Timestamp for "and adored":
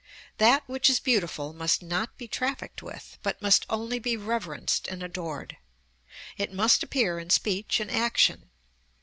4.87-5.57